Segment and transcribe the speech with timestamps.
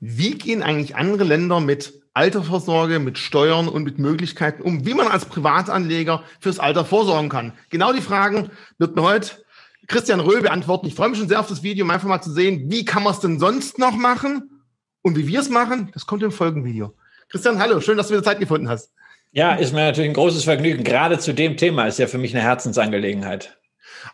[0.00, 5.08] Wie gehen eigentlich andere Länder mit Altersvorsorge, mit Steuern und mit Möglichkeiten um, wie man
[5.08, 7.52] als Privatanleger fürs Alter vorsorgen kann?
[7.68, 9.32] Genau die Fragen wird mir heute
[9.88, 10.86] Christian Röhl beantworten.
[10.86, 13.02] Ich freue mich schon sehr auf das Video, um einfach mal zu sehen, wie kann
[13.02, 14.64] man es denn sonst noch machen
[15.02, 15.90] und wie wir es machen.
[15.92, 16.94] Das kommt im Folgenvideo.
[17.28, 18.92] Christian, hallo, schön, dass du wieder Zeit gefunden hast.
[19.32, 20.82] Ja, ist mir natürlich ein großes Vergnügen.
[20.82, 23.59] Gerade zu dem Thema ist ja für mich eine Herzensangelegenheit.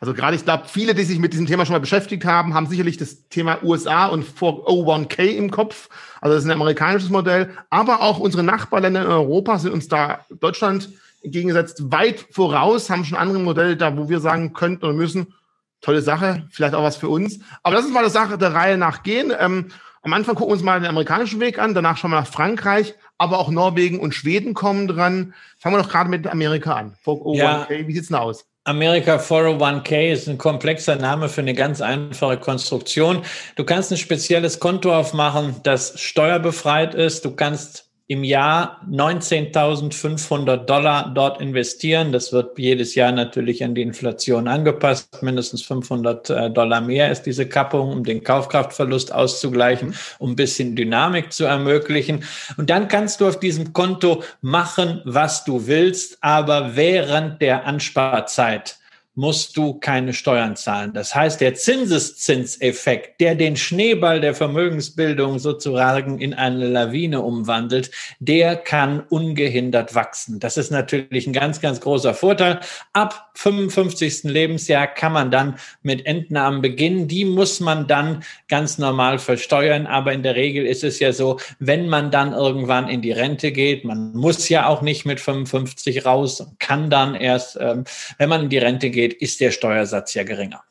[0.01, 2.67] Also gerade, ich glaube, viele, die sich mit diesem Thema schon mal beschäftigt haben, haben
[2.67, 5.89] sicherlich das Thema USA und 401k im Kopf.
[6.21, 7.51] Also das ist ein amerikanisches Modell.
[7.71, 10.91] Aber auch unsere Nachbarländer in Europa sind uns da, Deutschland
[11.23, 15.35] entgegengesetzt, weit voraus, haben schon andere Modelle da, wo wir sagen könnten oder müssen,
[15.81, 17.41] tolle Sache, vielleicht auch was für uns.
[17.63, 19.33] Aber lass uns mal der Sache der Reihe nach gehen.
[19.39, 19.67] Ähm,
[20.03, 22.95] am Anfang gucken wir uns mal den amerikanischen Weg an, danach schauen wir nach Frankreich,
[23.19, 25.35] aber auch Norwegen und Schweden kommen dran.
[25.59, 26.97] Fangen wir doch gerade mit Amerika an.
[27.05, 27.67] 401k, ja.
[27.69, 28.47] wie sieht's denn aus?
[28.67, 33.23] America 401k ist ein komplexer Name für eine ganz einfache Konstruktion.
[33.55, 37.25] Du kannst ein spezielles Konto aufmachen, das steuerbefreit ist.
[37.25, 42.13] Du kannst im Jahr 19.500 Dollar dort investieren.
[42.13, 45.23] Das wird jedes Jahr natürlich an die Inflation angepasst.
[45.23, 50.77] Mindestens 500 äh, Dollar mehr ist diese Kappung, um den Kaufkraftverlust auszugleichen, um ein bisschen
[50.77, 52.23] Dynamik zu ermöglichen.
[52.57, 58.79] Und dann kannst du auf diesem Konto machen, was du willst, aber während der Ansparzeit
[59.17, 60.93] musst du keine Steuern zahlen.
[60.93, 68.57] Das heißt, der Zinseszinseffekt, der den Schneeball der Vermögensbildung sozusagen in eine Lawine umwandelt, der
[68.57, 70.39] kann ungehindert wachsen.
[70.39, 72.61] Das ist natürlich ein ganz, ganz großer Vorteil.
[72.93, 74.25] Ab 55.
[74.25, 77.09] Lebensjahr kann man dann mit Entnahmen beginnen.
[77.09, 79.87] Die muss man dann ganz normal versteuern.
[79.87, 83.51] Aber in der Regel ist es ja so, wenn man dann irgendwann in die Rente
[83.53, 87.85] geht, man muss ja auch nicht mit 55 raus, kann dann erst, ähm,
[88.19, 90.63] wenn man in die Rente geht, geht, ist der Steuersatz ja geringer.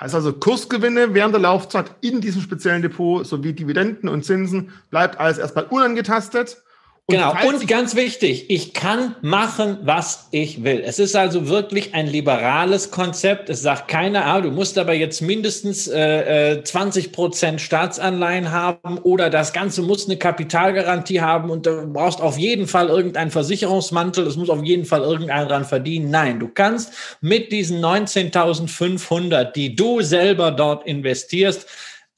[0.00, 5.18] Heißt also, Kursgewinne während der Laufzeit in diesem speziellen Depot sowie Dividenden und Zinsen bleibt
[5.18, 6.62] alles erstmal unangetastet.
[7.10, 10.82] Und genau, und ganz wichtig, ich kann machen, was ich will.
[10.84, 13.48] Es ist also wirklich ein liberales Konzept.
[13.48, 18.98] Es sagt keiner, ah, du musst aber jetzt mindestens äh, 20 äh, Prozent Staatsanleihen haben
[18.98, 24.26] oder das Ganze muss eine Kapitalgarantie haben und du brauchst auf jeden Fall irgendeinen Versicherungsmantel,
[24.26, 26.10] es muss auf jeden Fall irgendeiner dran verdienen.
[26.10, 31.66] Nein, du kannst mit diesen 19.500, die du selber dort investierst,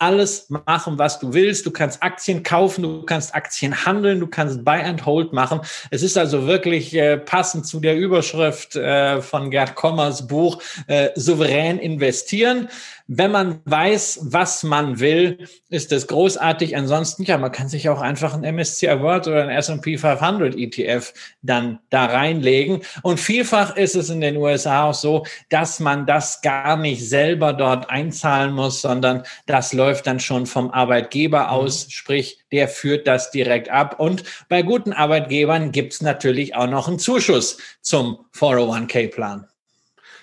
[0.00, 1.66] alles machen, was du willst.
[1.66, 5.60] Du kannst Aktien kaufen, du kannst Aktien handeln, du kannst Buy and Hold machen.
[5.90, 11.10] Es ist also wirklich äh, passend zu der Überschrift äh, von Gerd Kommers Buch äh,
[11.14, 12.68] Souverän investieren.
[13.12, 16.76] Wenn man weiß, was man will, ist das großartig.
[16.76, 21.12] Ansonsten, ja, man kann sich auch einfach ein MSCI World oder ein S&P 500 ETF
[21.42, 22.82] dann da reinlegen.
[23.02, 27.52] Und vielfach ist es in den USA auch so, dass man das gar nicht selber
[27.52, 31.48] dort einzahlen muss, sondern das läuft dann schon vom Arbeitgeber mhm.
[31.48, 33.98] aus, sprich, der führt das direkt ab.
[33.98, 39.48] Und bei guten Arbeitgebern gibt's natürlich auch noch einen Zuschuss zum 401k-Plan.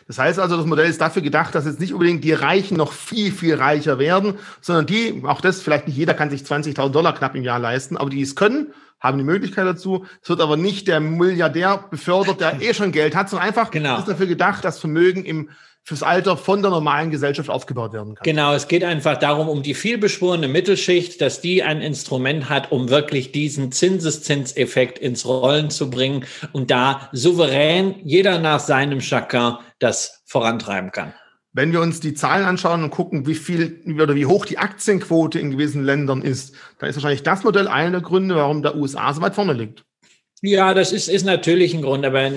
[0.07, 2.93] Das heißt also, das Modell ist dafür gedacht, dass jetzt nicht unbedingt die Reichen noch
[2.93, 7.13] viel, viel reicher werden, sondern die, auch das, vielleicht nicht jeder kann sich 20.000 Dollar
[7.13, 10.05] knapp im Jahr leisten, aber die es können, haben die Möglichkeit dazu.
[10.23, 13.99] Es wird aber nicht der Milliardär befördert, der eh schon Geld hat, sondern einfach genau.
[13.99, 15.49] ist dafür gedacht, dass Vermögen im
[15.87, 18.23] fürs Alter von der normalen Gesellschaft aufgebaut werden kann.
[18.25, 22.89] Genau, es geht einfach darum, um die vielbeschworene Mittelschicht, dass die ein Instrument hat, um
[22.89, 30.23] wirklich diesen Zinseszinseffekt ins Rollen zu bringen und da souverän jeder nach seinem Chacun das
[30.25, 31.13] vorantreiben kann.
[31.53, 35.39] Wenn wir uns die Zahlen anschauen und gucken, wie viel oder wie hoch die Aktienquote
[35.39, 39.13] in gewissen Ländern ist, dann ist wahrscheinlich das Modell einer der Gründe, warum der USA
[39.13, 39.85] so weit vorne liegt.
[40.43, 42.29] Ja, das ist, ist natürlich ein Grund, aber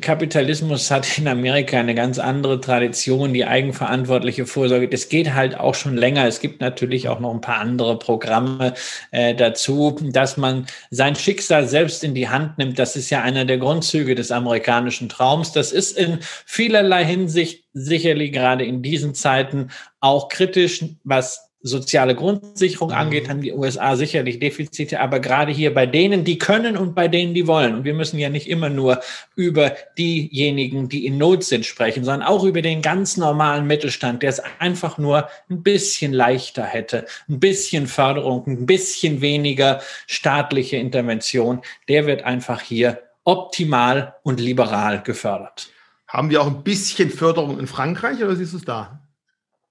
[0.00, 4.88] Kapitalismus hat in Amerika eine ganz andere Tradition, die eigenverantwortliche Vorsorge.
[4.88, 6.26] Das geht halt auch schon länger.
[6.26, 8.74] Es gibt natürlich auch noch ein paar andere Programme
[9.12, 12.76] äh, dazu, dass man sein Schicksal selbst in die Hand nimmt.
[12.76, 15.52] Das ist ja einer der Grundzüge des amerikanischen Traums.
[15.52, 22.90] Das ist in vielerlei Hinsicht sicherlich gerade in diesen Zeiten auch kritisch, was soziale Grundsicherung
[22.90, 22.94] mhm.
[22.94, 27.08] angeht, haben die USA sicherlich Defizite, aber gerade hier bei denen, die können und bei
[27.08, 27.74] denen, die wollen.
[27.74, 29.00] Und wir müssen ja nicht immer nur
[29.34, 34.28] über diejenigen, die in Not sind, sprechen, sondern auch über den ganz normalen Mittelstand, der
[34.28, 41.62] es einfach nur ein bisschen leichter hätte, ein bisschen Förderung, ein bisschen weniger staatliche Intervention.
[41.88, 45.70] Der wird einfach hier optimal und liberal gefördert.
[46.06, 49.00] Haben wir auch ein bisschen Förderung in Frankreich oder siehst du es da?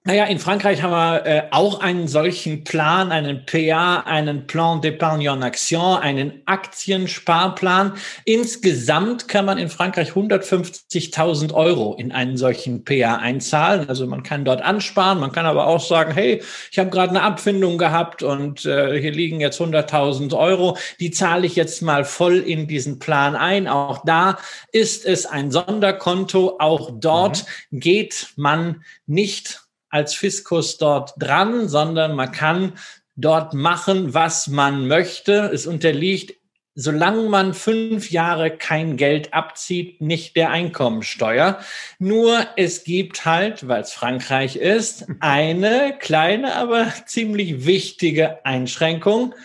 [0.05, 5.31] Naja, in Frankreich haben wir äh, auch einen solchen Plan, einen PA, einen Plan d'épargne
[5.31, 7.93] en action, einen Aktiensparplan.
[8.25, 13.87] Insgesamt kann man in Frankreich 150.000 Euro in einen solchen PA einzahlen.
[13.87, 17.21] Also man kann dort ansparen, man kann aber auch sagen, hey, ich habe gerade eine
[17.21, 22.39] Abfindung gehabt und äh, hier liegen jetzt 100.000 Euro, die zahle ich jetzt mal voll
[22.39, 23.69] in diesen Plan ein.
[23.69, 24.37] Auch da
[24.73, 26.57] ist es ein Sonderkonto.
[26.59, 27.79] Auch dort mhm.
[27.79, 29.62] geht man nicht
[29.93, 32.73] als Fiskus dort dran, sondern man kann
[33.15, 35.51] dort machen, was man möchte.
[35.53, 36.33] Es unterliegt,
[36.73, 41.59] solange man fünf Jahre kein Geld abzieht, nicht der Einkommensteuer.
[41.99, 49.35] Nur es gibt halt, weil es Frankreich ist, eine kleine, aber ziemlich wichtige Einschränkung.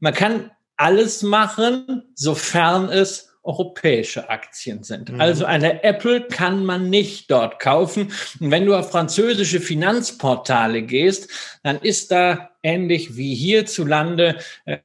[0.00, 5.12] Man kann alles machen, sofern es europäische Aktien sind.
[5.12, 5.20] Mhm.
[5.20, 8.10] Also eine Apple kann man nicht dort kaufen.
[8.40, 11.30] Und wenn du auf französische Finanzportale gehst,
[11.62, 14.36] dann ist da ähnlich wie hierzulande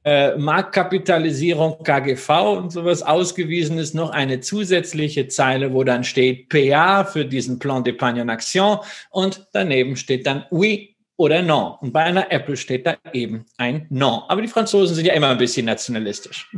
[0.03, 7.05] äh, Marktkapitalisierung KGV und sowas ausgewiesen ist, noch eine zusätzliche Zeile, wo dann steht PA
[7.05, 8.79] für diesen Plan d'épargne en action
[9.09, 11.73] und daneben steht dann Oui oder Non.
[11.81, 14.21] Und bei einer Apple steht da eben ein Non.
[14.29, 16.49] Aber die Franzosen sind ja immer ein bisschen nationalistisch.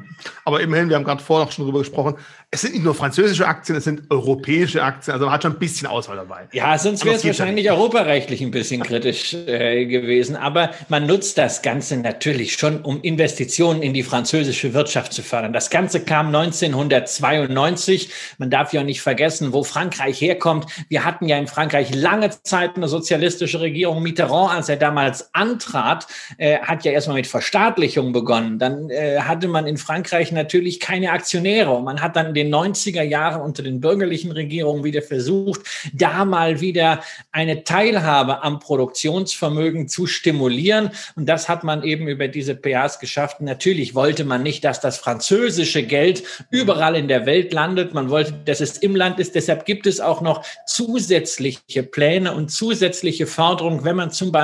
[0.46, 2.16] Aber immerhin, wir haben gerade vorher noch schon drüber gesprochen,
[2.52, 5.14] es sind nicht nur französische Aktien, es sind europäische Aktien.
[5.14, 6.48] Also man hat schon ein bisschen Auswahl dabei.
[6.54, 10.36] Ja, sonst wäre es wahrscheinlich ja europarechtlich ein bisschen kritisch äh, gewesen.
[10.36, 15.54] Aber man nutzt das Ganze natürlich schon, um Investitionen in die französische Wirtschaft zu fördern.
[15.54, 18.12] Das Ganze kam 1992.
[18.38, 20.68] Man darf ja nicht vergessen, wo Frankreich herkommt.
[20.88, 24.04] Wir hatten ja in Frankreich lange Zeit eine sozialistische Regierung.
[24.04, 26.08] Mitterrand, als er damals antrat,
[26.38, 28.60] äh, hat ja erstmal mit Verstaatlichung begonnen.
[28.60, 31.72] Dann äh, hatte man in Frankreich natürlich keine Aktionäre.
[31.72, 35.62] Und man hat dann den 90er Jahren unter den bürgerlichen Regierungen wieder versucht,
[35.94, 37.02] da mal wieder
[37.32, 40.92] eine Teilhabe am Produktionsvermögen zu stimulieren.
[41.16, 43.42] Und das hat man eben über diese PAs geschafft.
[43.42, 47.94] Natürlich wollte man nicht, dass das französische Geld überall in der Welt landet.
[47.94, 49.36] Man wollte, dass es im Land ist.
[49.36, 54.41] Deshalb gibt es auch noch zusätzliche Pläne und zusätzliche Förderung, wenn man zum Beispiel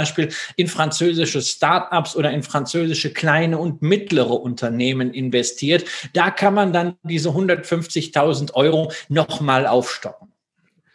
[0.55, 5.85] in französische Start-ups oder in französische kleine und mittlere Unternehmen investiert.
[6.13, 10.31] Da kann man dann diese 150 50.000 Euro nochmal aufstocken.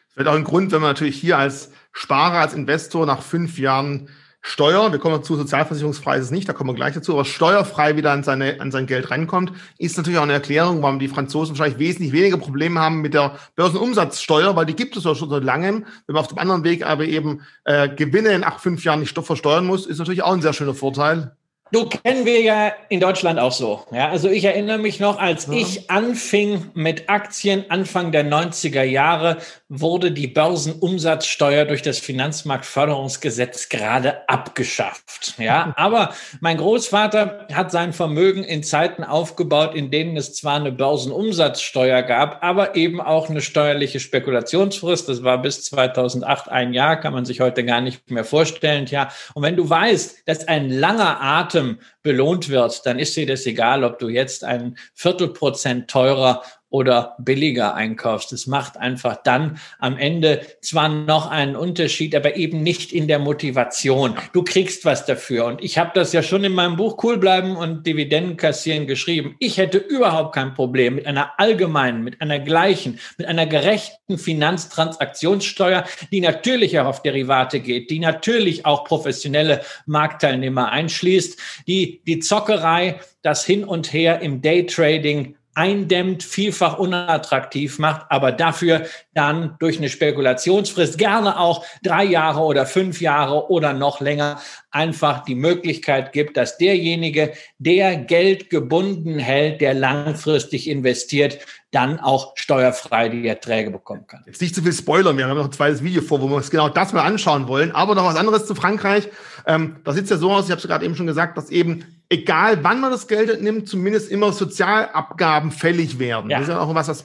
[0.08, 3.58] Das wird auch ein Grund, wenn man natürlich hier als Sparer, als Investor nach fünf
[3.58, 4.08] Jahren
[4.44, 7.96] Steuer, wir kommen zu sozialversicherungsfrei ist es nicht, da kommen wir gleich dazu, aber steuerfrei
[7.96, 11.56] wieder an, seine, an sein Geld reinkommt, ist natürlich auch eine Erklärung, warum die Franzosen
[11.56, 15.44] wahrscheinlich wesentlich weniger Probleme haben mit der Börsenumsatzsteuer, weil die gibt es ja schon seit
[15.44, 15.86] langem.
[16.06, 19.16] Wenn man auf dem anderen Weg aber eben äh, Gewinne in acht, fünf Jahren nicht
[19.16, 21.36] versteuern muss, ist natürlich auch ein sehr schöner Vorteil.
[21.72, 23.86] Du kennen wir ja in Deutschland auch so.
[23.92, 25.54] Ja, also ich erinnere mich noch, als ja.
[25.54, 29.38] ich anfing mit Aktien Anfang der 90er Jahre,
[29.74, 35.34] wurde die Börsenumsatzsteuer durch das Finanzmarktförderungsgesetz gerade abgeschafft.
[35.38, 40.72] Ja, aber mein Großvater hat sein Vermögen in Zeiten aufgebaut, in denen es zwar eine
[40.72, 45.08] Börsenumsatzsteuer gab, aber eben auch eine steuerliche Spekulationsfrist.
[45.08, 48.84] Das war bis 2008 ein Jahr, kann man sich heute gar nicht mehr vorstellen.
[48.86, 53.46] Ja, und wenn du weißt, dass ein langer Atem belohnt wird, dann ist dir das
[53.46, 56.42] egal, ob du jetzt ein Viertelprozent teurer
[56.72, 58.32] oder billiger einkaufst.
[58.32, 63.18] Es macht einfach dann am Ende zwar noch einen Unterschied, aber eben nicht in der
[63.18, 64.16] Motivation.
[64.32, 65.44] Du kriegst was dafür.
[65.44, 69.36] Und ich habe das ja schon in meinem Buch Cool bleiben und Dividenden kassieren geschrieben.
[69.38, 75.84] Ich hätte überhaupt kein Problem mit einer allgemeinen, mit einer gleichen, mit einer gerechten Finanztransaktionssteuer,
[76.10, 82.98] die natürlich auch auf Derivate geht, die natürlich auch professionelle Marktteilnehmer einschließt, die die Zockerei,
[83.20, 89.88] das Hin und Her im Daytrading eindämmt, vielfach unattraktiv macht, aber dafür dann durch eine
[89.90, 94.40] Spekulationsfrist gerne auch drei Jahre oder fünf Jahre oder noch länger
[94.70, 101.38] einfach die Möglichkeit gibt, dass derjenige, der Geld gebunden hält, der langfristig investiert,
[101.70, 104.22] dann auch steuerfrei die Erträge bekommen kann.
[104.26, 106.50] Jetzt nicht zu viel Spoilern, wir haben noch ein zweites Video vor, wo wir uns
[106.50, 109.08] genau das mal anschauen wollen, aber noch was anderes zu Frankreich.
[109.46, 111.50] Ähm, da sieht es ja so aus, ich habe es gerade eben schon gesagt, dass
[111.50, 116.30] eben egal wann man das Geld nimmt, zumindest immer Sozialabgaben fällig werden.
[116.30, 116.38] Ja.
[116.38, 117.04] Das ist ja auch was, was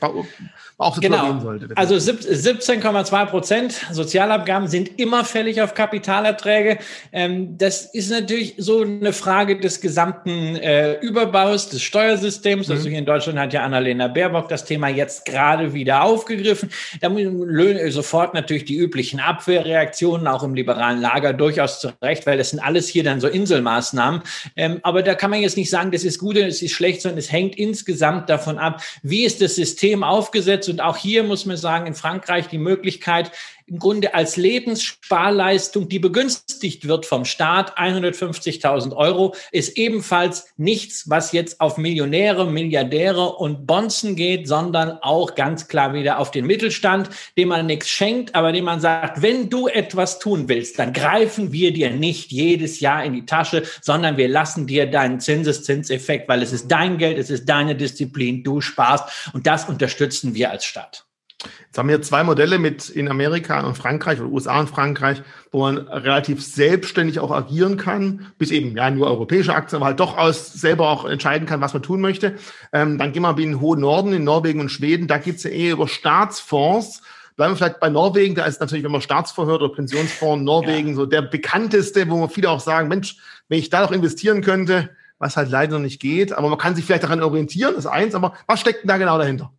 [0.79, 1.39] auch so genau.
[1.39, 1.69] sollte.
[1.75, 6.77] Also 17,2 Prozent Sozialabgaben sind immer fällig auf Kapitalerträge.
[7.12, 12.67] Ähm, das ist natürlich so eine Frage des gesamten äh, Überbaus des Steuersystems.
[12.67, 12.74] Mhm.
[12.75, 16.69] Also hier in Deutschland hat ja Annalena Baerbock das Thema jetzt gerade wieder aufgegriffen.
[17.01, 17.10] Da
[17.89, 22.88] sofort natürlich die üblichen Abwehrreaktionen, auch im liberalen Lager durchaus zurecht, weil das sind alles
[22.88, 24.22] hier dann so Inselmaßnahmen.
[24.55, 27.01] Ähm, aber da kann man jetzt nicht sagen, das ist gut oder das ist schlecht,
[27.01, 31.46] sondern es hängt insgesamt davon ab, wie ist das System aufgesetzt und auch hier muss
[31.46, 33.32] man sagen, in Frankreich die Möglichkeit,
[33.68, 41.34] im Grunde als Lebenssparleistung, die begünstigt wird vom Staat, 150.000 Euro, ist ebenfalls nichts, was
[41.34, 47.10] jetzt auf Millionäre, Milliardäre und Bonzen geht, sondern auch ganz klar wieder auf den Mittelstand,
[47.38, 51.52] dem man nichts schenkt, aber dem man sagt, wenn du etwas tun willst, dann greifen
[51.52, 56.42] wir dir nicht jedes Jahr in die Tasche, sondern wir lassen dir deinen Zinseszinseffekt, weil
[56.42, 60.64] es ist dein Geld, es ist deine Disziplin, du sparst und das unterstützen wir als
[60.64, 61.07] Stadt.
[61.44, 65.62] Jetzt haben wir zwei Modelle mit in Amerika und Frankreich oder USA und Frankreich, wo
[65.62, 70.17] man relativ selbstständig auch agieren kann, bis eben ja nur europäische Aktien, aber halt doch
[70.17, 72.36] aus selber auch entscheiden kann, was man tun möchte.
[72.74, 75.51] Ähm, dann gehen wir in den hohen Norden, in Norwegen und Schweden, da geht's ja
[75.51, 77.03] eher über Staatsfonds.
[77.36, 80.89] Bleiben wir vielleicht bei Norwegen, da ist natürlich, wenn man Staatsfonds hört oder Pensionsfonds, Norwegen
[80.89, 80.96] ja.
[80.96, 83.17] so der bekannteste, wo man viele auch sagen, Mensch,
[83.48, 84.89] wenn ich da noch investieren könnte,
[85.20, 87.91] was halt leider noch nicht geht, aber man kann sich vielleicht daran orientieren, das ist
[87.91, 89.51] eins, aber was steckt denn da genau dahinter?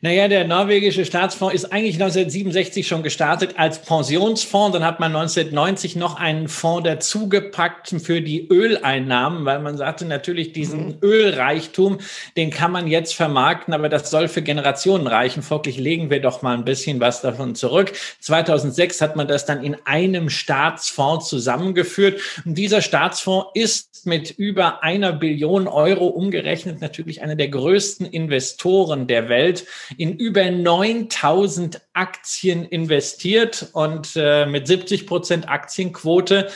[0.00, 4.72] Naja, der norwegische Staatsfonds ist eigentlich 1967 schon gestartet als Pensionsfonds.
[4.72, 10.52] Dann hat man 1990 noch einen Fonds dazugepackt für die Öleinnahmen, weil man sagte, natürlich
[10.52, 10.98] diesen mhm.
[11.02, 11.98] Ölreichtum,
[12.36, 15.42] den kann man jetzt vermarkten, aber das soll für Generationen reichen.
[15.42, 17.92] Folglich legen wir doch mal ein bisschen was davon zurück.
[18.20, 22.20] 2006 hat man das dann in einem Staatsfonds zusammengeführt.
[22.44, 29.08] Und dieser Staatsfonds ist mit über einer Billion Euro umgerechnet natürlich einer der größten Investoren
[29.08, 36.48] der Welt in über 9000 Aktien investiert und äh, mit 70 Prozent Aktienquote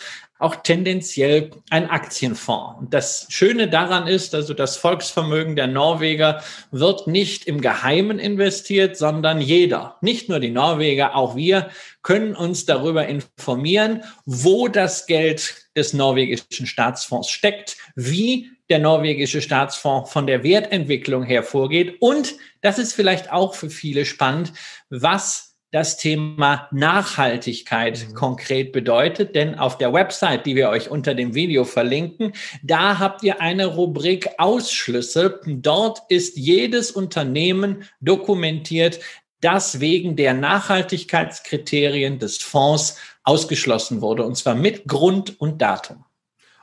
[0.43, 2.81] auch tendenziell ein Aktienfonds.
[2.81, 8.97] Und das Schöne daran ist, also das Volksvermögen der Norweger wird nicht im Geheimen investiert,
[8.97, 11.71] sondern jeder, nicht nur die Norweger, auch wir
[12.03, 20.11] können uns darüber informieren, wo das Geld des norwegischen Staatsfonds steckt, wie der norwegische Staatsfonds
[20.11, 24.53] von der Wertentwicklung her vorgeht und das ist vielleicht auch für viele spannend,
[24.89, 28.14] was das Thema Nachhaltigkeit mhm.
[28.14, 29.35] konkret bedeutet.
[29.35, 33.67] Denn auf der Website, die wir euch unter dem Video verlinken, da habt ihr eine
[33.67, 35.41] Rubrik Ausschlüsse.
[35.47, 39.00] Dort ist jedes Unternehmen dokumentiert,
[39.41, 46.05] das wegen der Nachhaltigkeitskriterien des Fonds ausgeschlossen wurde, und zwar mit Grund und Datum.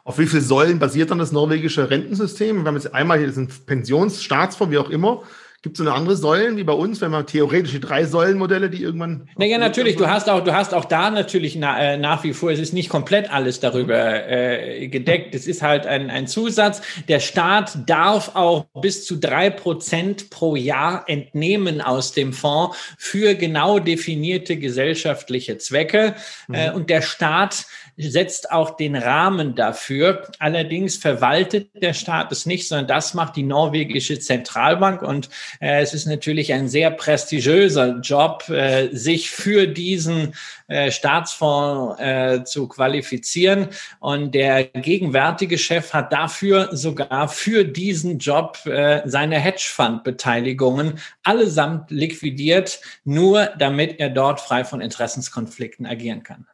[0.03, 2.63] Auf wie viele Säulen basiert dann das norwegische Rentensystem?
[2.63, 5.23] Wir haben jetzt einmal hier diesen Pensionsstaatsfonds, wie auch immer.
[5.61, 8.69] Gibt es so eine andere Säulen wie bei uns, wenn man theoretisch die drei Säulenmodelle,
[8.69, 9.27] die irgendwann.
[9.37, 9.97] Naja, natürlich.
[9.97, 12.71] Du hast auch, du hast auch da natürlich na, äh, nach wie vor, es ist
[12.71, 15.35] nicht komplett alles darüber äh, gedeckt.
[15.35, 16.81] Es ist halt ein, ein Zusatz.
[17.09, 23.35] Der Staat darf auch bis zu drei Prozent pro Jahr entnehmen aus dem Fonds für
[23.35, 26.15] genau definierte gesellschaftliche Zwecke.
[26.47, 26.55] Mhm.
[26.55, 27.65] Äh, und der Staat
[27.97, 30.23] setzt auch den Rahmen dafür.
[30.39, 35.01] Allerdings verwaltet der Staat es nicht, sondern das macht die norwegische Zentralbank.
[35.01, 40.33] Und es ist natürlich ein sehr prestigiöser Job, äh, sich für diesen
[40.67, 43.69] äh, Staatsfonds äh, zu qualifizieren.
[43.99, 52.81] Und der gegenwärtige Chef hat dafür sogar für diesen Job äh, seine Hedgefonds-Beteiligungen allesamt liquidiert,
[53.03, 56.45] nur damit er dort frei von Interessenskonflikten agieren kann.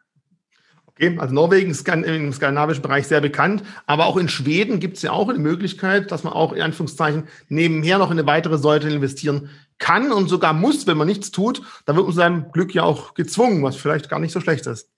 [0.97, 5.03] Okay, also Norwegen ist im skandinavischen Bereich sehr bekannt, aber auch in Schweden gibt es
[5.03, 8.89] ja auch eine Möglichkeit, dass man auch in Anführungszeichen nebenher noch in eine weitere Säule
[8.89, 11.61] investieren kann und sogar muss, wenn man nichts tut.
[11.85, 14.89] Dann wird man seinem Glück ja auch gezwungen, was vielleicht gar nicht so schlecht ist.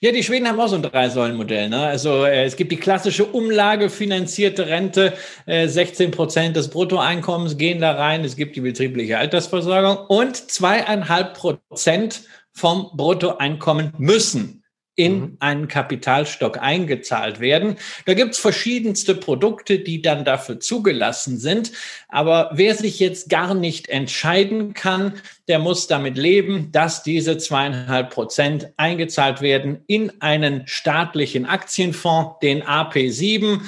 [0.00, 1.68] Ja, die Schweden haben auch so ein Drei-Säulen-Modell.
[1.68, 1.78] Ne?
[1.78, 5.12] Also äh, es gibt die klassische umlagefinanzierte Rente,
[5.46, 8.24] äh, 16 Prozent des Bruttoeinkommens gehen da rein.
[8.24, 12.22] Es gibt die betriebliche Altersversorgung und zweieinhalb Prozent
[12.52, 14.64] vom Bruttoeinkommen müssen
[14.96, 15.36] in mhm.
[15.40, 17.76] einen Kapitalstock eingezahlt werden.
[18.06, 21.72] Da gibt's verschiedenste Produkte, die dann dafür zugelassen sind.
[22.08, 25.12] Aber wer sich jetzt gar nicht entscheiden kann,
[25.48, 32.64] der muss damit leben, dass diese zweieinhalb Prozent eingezahlt werden in einen staatlichen Aktienfonds, den
[32.64, 33.60] AP7.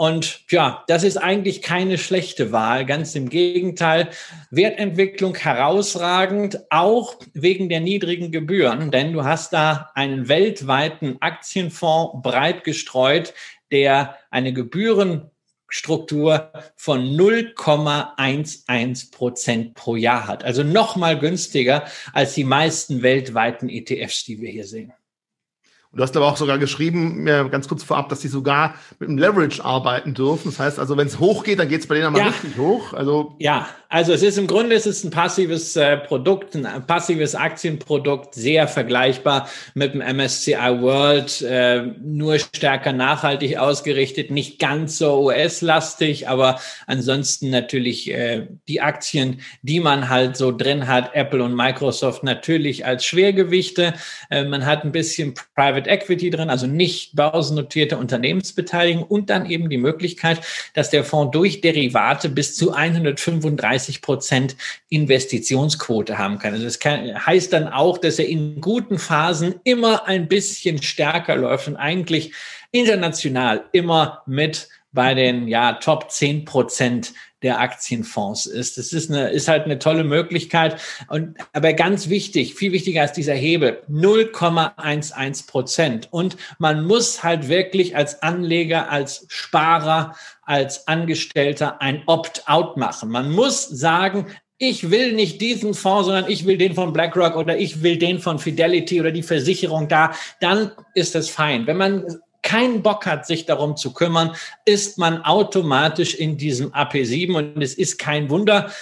[0.00, 2.86] Und ja, das ist eigentlich keine schlechte Wahl.
[2.86, 4.08] Ganz im Gegenteil.
[4.50, 8.90] Wertentwicklung herausragend, auch wegen der niedrigen Gebühren.
[8.90, 13.34] Denn du hast da einen weltweiten Aktienfonds breit gestreut,
[13.70, 20.44] der eine Gebührenstruktur von 0,11 Prozent pro Jahr hat.
[20.44, 24.94] Also noch mal günstiger als die meisten weltweiten ETFs, die wir hier sehen.
[25.92, 29.18] Und du hast aber auch sogar geschrieben, ganz kurz vorab, dass sie sogar mit einem
[29.18, 30.50] Leverage arbeiten dürfen.
[30.50, 32.26] Das heißt also, wenn es hochgeht, dann geht es bei denen mal ja.
[32.26, 32.92] richtig hoch.
[32.92, 37.34] Also ja, also es ist im Grunde es ist ein passives äh, Produkt, ein passives
[37.34, 45.24] Aktienprodukt, sehr vergleichbar mit dem MSCI World, äh, nur stärker nachhaltig ausgerichtet, nicht ganz so
[45.24, 51.56] US-lastig, aber ansonsten natürlich äh, die Aktien, die man halt so drin hat, Apple und
[51.56, 53.94] Microsoft natürlich als Schwergewichte.
[54.30, 59.68] Äh, man hat ein bisschen Private Equity drin, also nicht börsennotierte Unternehmensbeteiligung und dann eben
[59.68, 60.42] die Möglichkeit,
[60.74, 64.56] dass der Fonds durch Derivate bis zu 135 Prozent
[64.88, 66.52] Investitionsquote haben kann.
[66.52, 71.36] Also das kann, heißt dann auch, dass er in guten Phasen immer ein bisschen stärker
[71.36, 72.32] läuft und eigentlich
[72.72, 78.76] international immer mit bei den ja, Top 10 Prozent der Aktienfonds ist.
[78.76, 80.80] Das ist, eine, ist halt eine tolle Möglichkeit.
[81.08, 86.08] Und, aber ganz wichtig, viel wichtiger als dieser Hebel, 0,11 Prozent.
[86.10, 93.10] Und man muss halt wirklich als Anleger, als Sparer, als Angestellter ein Opt-out machen.
[93.10, 94.26] Man muss sagen,
[94.58, 98.18] ich will nicht diesen Fonds, sondern ich will den von BlackRock oder ich will den
[98.18, 101.66] von Fidelity oder die Versicherung da, dann ist das fein.
[101.66, 102.20] Wenn man
[102.50, 107.74] keinen Bock hat, sich darum zu kümmern, ist man automatisch in diesem AP7 und es
[107.74, 108.72] ist kein Wunder.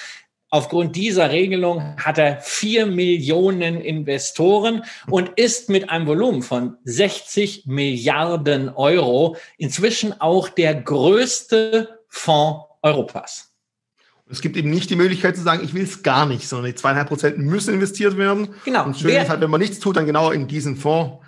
[0.48, 7.66] Aufgrund dieser Regelung hat er vier Millionen Investoren und ist mit einem Volumen von 60
[7.66, 13.52] Milliarden Euro inzwischen auch der größte Fonds Europas.
[14.30, 16.75] Es gibt eben nicht die Möglichkeit zu sagen, ich will es gar nicht, sondern die
[16.75, 18.48] zweieinhalb Prozent müssen investiert werden.
[18.64, 18.87] Genau.
[18.87, 21.18] Und schön ist halt, wenn man nichts tut, dann genau in diesen Fonds.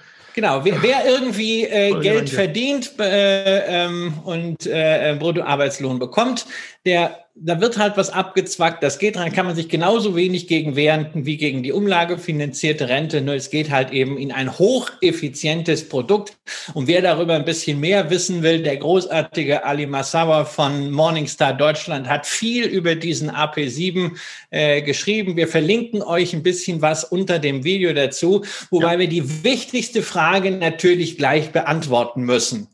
[0.40, 6.46] Genau, wer, wer irgendwie äh, Geld verdient äh, ähm, und äh, Bruttoarbeitslohn bekommt,
[6.86, 8.82] der da wird halt was abgezwackt.
[8.82, 13.22] Das geht rein, kann man sich genauso wenig gegen wehren wie gegen die umlagefinanzierte Rente.
[13.22, 16.36] Nur es geht halt eben in ein hocheffizientes Produkt.
[16.74, 22.08] Und wer darüber ein bisschen mehr wissen will, der großartige Ali Massawa von Morningstar Deutschland
[22.08, 24.12] hat viel über diesen AP7
[24.50, 25.36] äh, geschrieben.
[25.36, 28.98] Wir verlinken euch ein bisschen was unter dem Video dazu, wobei ja.
[28.98, 32.68] wir die wichtigste Frage natürlich gleich beantworten müssen.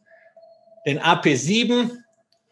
[0.86, 1.90] Den AP7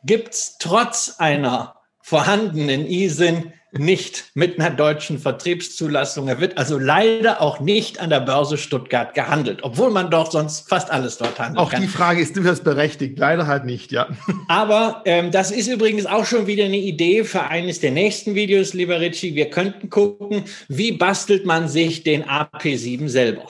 [0.04, 6.28] gibt's trotz einer vorhandenen ISIN nicht mit einer deutschen Vertriebszulassung.
[6.28, 10.68] Er wird also leider auch nicht an der Börse Stuttgart gehandelt, obwohl man doch sonst
[10.68, 11.58] fast alles dort handelt.
[11.58, 11.80] Auch kann.
[11.80, 14.08] die Frage ist durchaus berechtigt, leider halt nicht, ja.
[14.48, 18.74] Aber ähm, das ist übrigens auch schon wieder eine Idee für eines der nächsten Videos,
[18.74, 19.34] lieber Ritchie.
[19.34, 23.46] Wir könnten gucken, wie bastelt man sich den AP7 selber.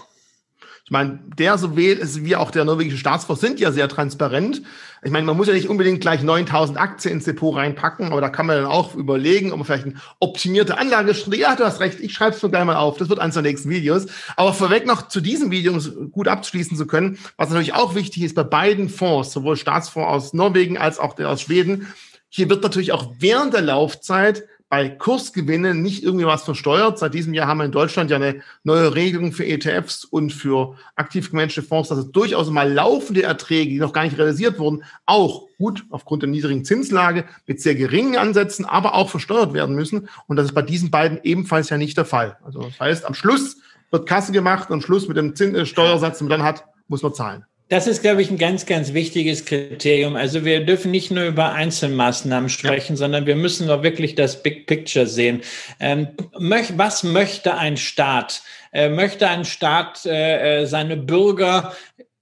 [0.86, 4.60] Ich meine, der sowohl wie auch der norwegische Staatsfonds sind ja sehr transparent.
[5.02, 8.28] Ich meine, man muss ja nicht unbedingt gleich 9000 Aktien ins Depot reinpacken, aber da
[8.28, 12.00] kann man dann auch überlegen, ob man vielleicht eine optimierte Anlagestrategie, ja, du hast recht,
[12.00, 14.08] ich schreibe es nur gleich mal auf, das wird eines der nächsten Videos.
[14.36, 17.94] Aber vorweg noch zu diesem Video, um es gut abzuschließen zu können, was natürlich auch
[17.94, 21.88] wichtig ist bei beiden Fonds, sowohl Staatsfonds aus Norwegen als auch der aus Schweden,
[22.28, 26.98] hier wird natürlich auch während der Laufzeit bei Kursgewinnen nicht irgendwie was versteuert.
[26.98, 30.74] Seit diesem Jahr haben wir in Deutschland ja eine neue Regelung für ETFs und für
[30.96, 34.82] aktiv gemanagte Fonds, dass es durchaus mal laufende Erträge, die noch gar nicht realisiert wurden,
[35.06, 40.08] auch gut aufgrund der niedrigen Zinslage mit sehr geringen Ansätzen, aber auch versteuert werden müssen.
[40.26, 42.36] Und das ist bei diesen beiden ebenfalls ja nicht der Fall.
[42.42, 43.58] Also das heißt, am Schluss
[43.92, 47.04] wird Kasse gemacht und Schluss mit dem Zins äh, Steuersatz, den man dann hat, muss
[47.04, 47.44] man zahlen.
[47.70, 50.16] Das ist, glaube ich, ein ganz, ganz wichtiges Kriterium.
[50.16, 52.98] Also wir dürfen nicht nur über Einzelmaßnahmen sprechen, ja.
[52.98, 55.40] sondern wir müssen auch wirklich das Big Picture sehen.
[55.80, 58.42] Ähm, was möchte ein Staat?
[58.72, 61.74] Äh, möchte ein Staat äh, äh, seine Bürger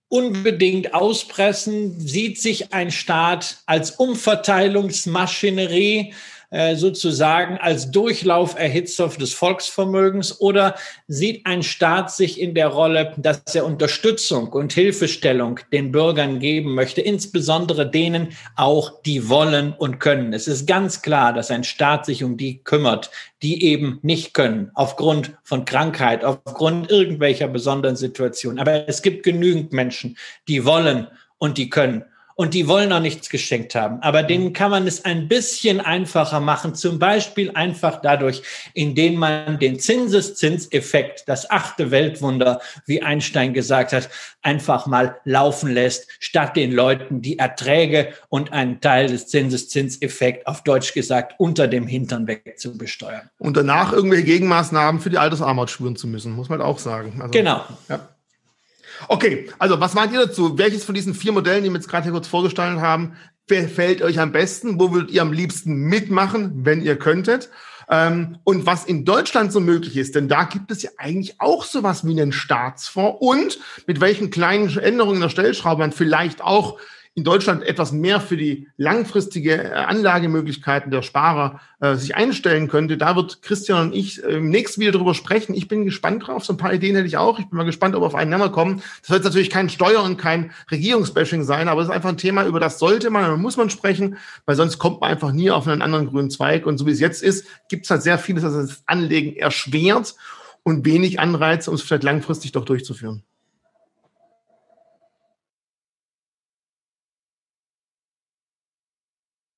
[0.08, 1.98] unbedingt auspressen?
[1.98, 6.14] Sieht sich ein Staat als Umverteilungsmaschinerie?
[6.52, 10.74] Äh, sozusagen als Durchlauferhitzer des Volksvermögens oder
[11.08, 16.74] sieht ein Staat sich in der Rolle, dass er Unterstützung und Hilfestellung den Bürgern geben
[16.74, 20.34] möchte, insbesondere denen auch, die wollen und können.
[20.34, 23.10] Es ist ganz klar, dass ein Staat sich um die kümmert,
[23.40, 28.58] die eben nicht können, aufgrund von Krankheit, aufgrund irgendwelcher besonderen Situationen.
[28.58, 31.06] Aber es gibt genügend Menschen, die wollen
[31.38, 32.04] und die können
[32.42, 34.02] und die wollen auch nichts geschenkt haben.
[34.02, 34.52] Aber denen mhm.
[34.52, 38.42] kann man es ein bisschen einfacher machen, zum Beispiel einfach dadurch,
[38.74, 44.10] indem man den Zinseszinseffekt, das achte Weltwunder, wie Einstein gesagt hat,
[44.42, 50.64] einfach mal laufen lässt, statt den Leuten die Erträge und einen Teil des Zinseszinseffekts, auf
[50.64, 53.30] Deutsch gesagt, unter dem Hintern wegzubesteuern.
[53.38, 57.20] Und danach irgendwelche Gegenmaßnahmen für die Altersarmut spüren zu müssen, muss man halt auch sagen.
[57.20, 57.64] Also, genau.
[57.88, 58.08] Ja.
[59.08, 60.58] Okay, also was meint ihr dazu?
[60.58, 63.14] Welches von diesen vier Modellen, die wir jetzt gerade hier kurz vorgestellt haben,
[63.46, 64.80] gefällt euch am besten?
[64.80, 67.50] Wo würdet ihr am liebsten mitmachen, wenn ihr könntet?
[67.90, 71.64] Ähm, und was in Deutschland so möglich ist, denn da gibt es ja eigentlich auch
[71.64, 76.78] sowas wie einen Staatsfonds und mit welchen kleinen Änderungen der Stellschraube man vielleicht auch
[77.14, 82.96] in Deutschland etwas mehr für die langfristige äh, Anlagemöglichkeiten der Sparer äh, sich einstellen könnte.
[82.96, 85.54] Da wird Christian und ich äh, im nächsten Video drüber sprechen.
[85.54, 86.44] Ich bin gespannt drauf.
[86.44, 87.38] So ein paar Ideen hätte ich auch.
[87.38, 88.82] Ich bin mal gespannt, ob wir auf einen Nenner kommen.
[89.00, 92.16] Das soll jetzt natürlich kein Steuer- und kein Regierungsbashing sein, aber es ist einfach ein
[92.16, 95.50] Thema, über das sollte man und muss man sprechen, weil sonst kommt man einfach nie
[95.50, 96.64] auf einen anderen grünen Zweig.
[96.64, 100.14] Und so wie es jetzt ist, gibt es halt sehr vieles, das das Anlegen erschwert
[100.62, 103.22] und wenig Anreize, um es vielleicht langfristig doch durchzuführen.